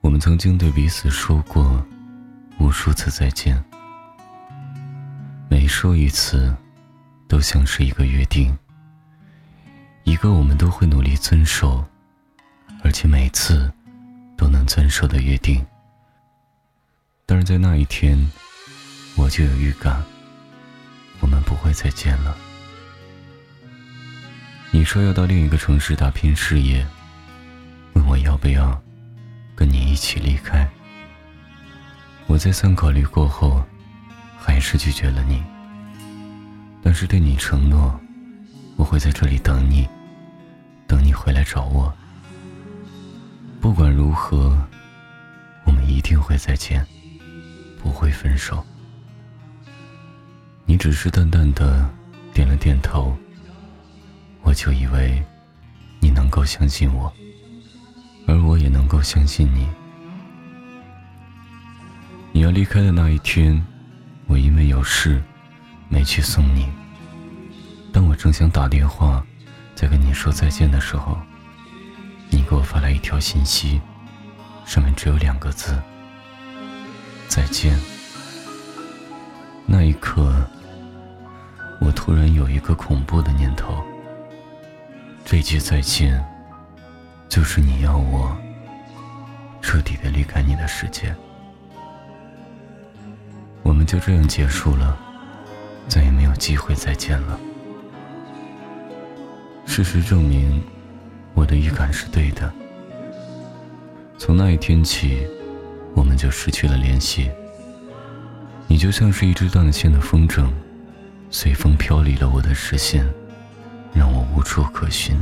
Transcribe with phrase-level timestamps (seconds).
[0.00, 1.84] 我们曾经对彼此说过
[2.58, 3.62] 无数次再见，
[5.48, 6.54] 每说一次，
[7.28, 8.56] 都像是一个约定，
[10.04, 11.84] 一个我们都会努力遵守，
[12.82, 13.70] 而且每次
[14.36, 15.64] 都能遵守的约定。
[17.26, 18.18] 但是在那一天，
[19.16, 20.02] 我就有预感，
[21.20, 22.36] 我们不会再见了。
[24.72, 26.86] 你说要到另一个城市打拼事业，
[27.92, 28.82] 问我要不要。
[29.60, 30.66] 跟你一起离开，
[32.26, 33.62] 我在三考虑过后，
[34.38, 35.42] 还是拒绝了你。
[36.82, 38.00] 但是对你承诺，
[38.76, 39.86] 我会在这里等你，
[40.86, 41.92] 等你回来找我。
[43.60, 44.58] 不管如何，
[45.66, 46.82] 我们一定会再见，
[47.82, 48.64] 不会分手。
[50.64, 51.86] 你只是淡淡的
[52.32, 53.14] 点了点头，
[54.40, 55.22] 我就以为
[56.00, 57.12] 你能够相信我。
[58.30, 59.68] 而我也能够相信你。
[62.30, 63.60] 你要离开的那一天，
[64.26, 65.20] 我因为有事，
[65.88, 66.68] 没去送你。
[67.92, 69.26] 当我正想打电话，
[69.74, 71.18] 再跟你说再见的时候，
[72.30, 73.80] 你给我发来一条信息，
[74.64, 75.76] 上面只有两个字：
[77.26, 77.76] 再见。
[79.66, 80.32] 那一刻，
[81.80, 83.82] 我突然有一个恐怖的念头：
[85.24, 86.24] 这句再见。
[87.30, 88.36] 就是你要我
[89.62, 91.14] 彻底的离开你的世界，
[93.62, 94.98] 我们就这样结束了，
[95.86, 97.38] 再也没有机会再见了。
[99.64, 100.60] 事实证明，
[101.32, 102.52] 我的预感是对的。
[104.18, 105.24] 从那一天起，
[105.94, 107.30] 我们就失去了联系。
[108.66, 110.50] 你就像是一只断了线的风筝，
[111.30, 113.08] 随风飘离了我的视线，
[113.94, 115.16] 让我无处可寻。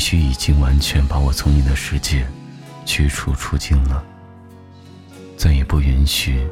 [0.00, 2.26] 也许已经完全把我从你的世界
[2.86, 4.02] 驱除出境了，
[5.36, 6.48] 再也不允许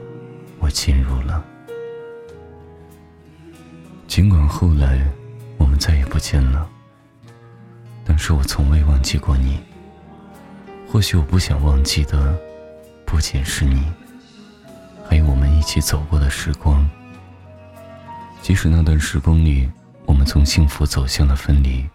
[0.58, 1.42] 我进入了。
[4.06, 5.02] 尽管后来
[5.56, 6.68] 我们再也不见了，
[8.04, 9.58] 但是我从未忘记过你。
[10.86, 12.38] 或许我不想忘记的，
[13.06, 13.82] 不仅是你，
[15.08, 16.86] 还有我们一起走过的时光。
[18.42, 19.70] 即使那段时光里，
[20.04, 21.88] 我们从幸福走向了分离，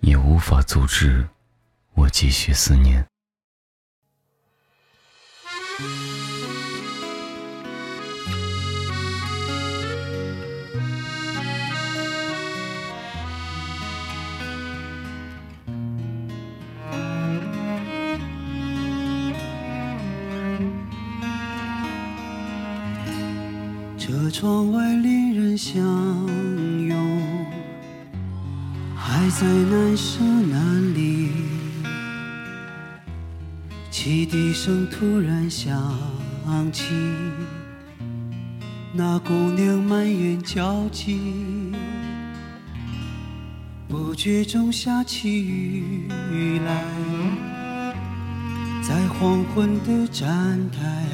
[0.00, 1.26] 也无法阻止
[1.94, 3.06] 我继续思念。
[23.96, 25.80] 这窗外令人想，
[29.30, 31.30] 在难舍难离。
[33.90, 35.72] 汽笛声突然响
[36.72, 36.92] 起，
[38.92, 41.72] 那姑娘满眼焦急。
[43.88, 46.84] 不觉中下起雨来，
[48.82, 51.06] 在黄昏的站台。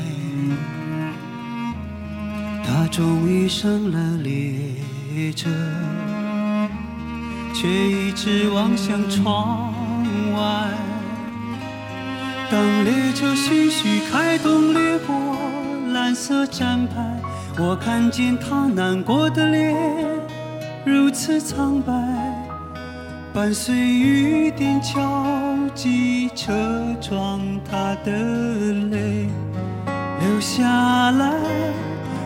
[2.64, 5.50] 她终于上了列车，
[7.58, 9.72] 却一直望向窗
[10.34, 10.68] 外。
[12.50, 15.38] 当列车徐徐开动，掠过
[15.90, 17.18] 蓝色站牌，
[17.58, 19.74] 我看见他难过的脸
[20.84, 21.94] 如此苍白，
[23.32, 26.52] 伴随雨点敲击车
[27.00, 28.12] 窗，他的
[28.90, 29.30] 泪
[30.20, 31.32] 流下来。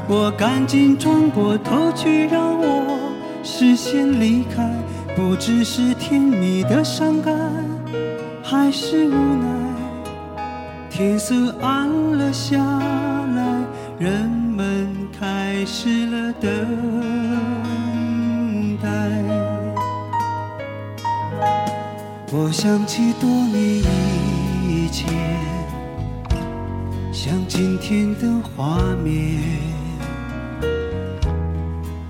[0.08, 2.98] 我赶紧转过头去，让我
[3.44, 4.68] 视线离开。
[5.20, 7.36] 不知是甜蜜的伤感，
[8.42, 9.46] 还是无奈。
[10.88, 11.86] 天色暗
[12.16, 13.62] 了下来，
[13.98, 14.88] 人们
[15.18, 16.50] 开始了等
[18.82, 18.88] 待。
[22.32, 23.84] 我想起多年
[24.66, 25.06] 以前，
[27.12, 29.38] 像今天的画面。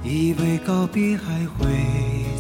[0.05, 1.67] 以为告别还会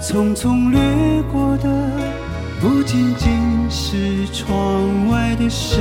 [0.00, 2.18] 匆匆掠过的。
[2.60, 5.76] 不仅仅是窗外的事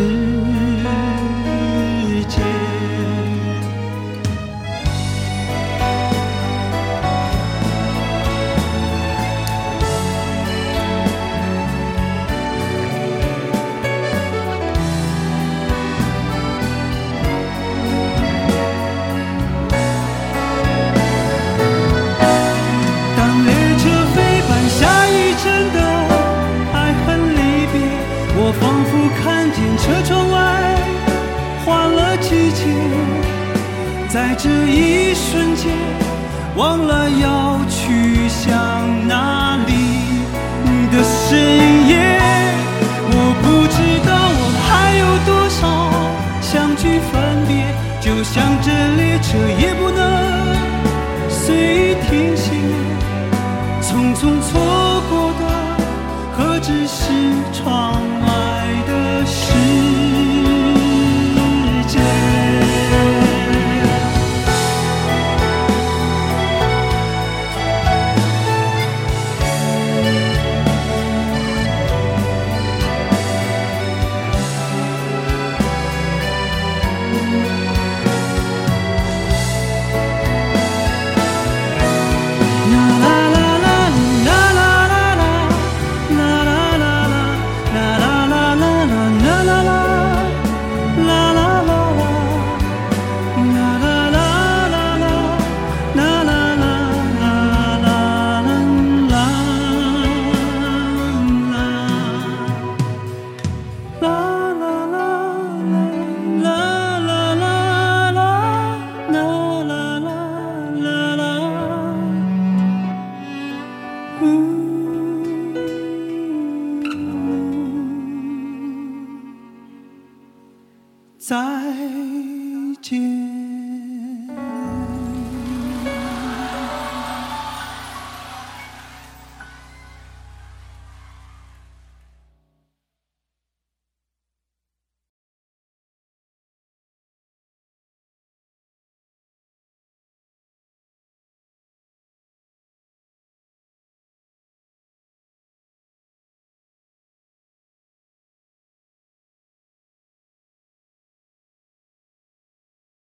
[29.88, 30.36] 车窗外
[31.66, 32.66] 换了季节
[34.10, 35.72] 在这一瞬间，
[36.58, 38.54] 忘了要去向
[39.08, 39.72] 哪里
[40.92, 42.20] 的深夜。
[43.10, 45.58] 我不知道我还有多少
[46.42, 47.16] 相聚分
[47.48, 47.64] 别，
[48.02, 48.68] 就像这
[48.98, 50.02] 列车也不能
[51.30, 52.36] 随意停